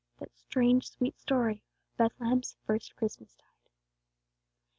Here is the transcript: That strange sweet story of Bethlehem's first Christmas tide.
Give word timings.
That 0.17 0.35
strange 0.35 0.89
sweet 0.89 1.19
story 1.19 1.61
of 1.91 1.97
Bethlehem's 1.97 2.55
first 2.65 2.95
Christmas 2.95 3.35
tide. 3.35 3.71